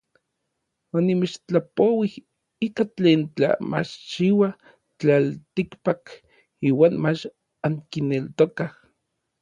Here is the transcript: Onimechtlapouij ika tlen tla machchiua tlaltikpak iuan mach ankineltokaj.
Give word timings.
Onimechtlapouij 0.95 2.11
ika 2.67 2.83
tlen 2.95 3.21
tla 3.35 3.49
machchiua 3.69 4.49
tlaltikpak 4.99 6.03
iuan 6.67 6.93
mach 7.03 7.23
ankineltokaj. 7.67 8.71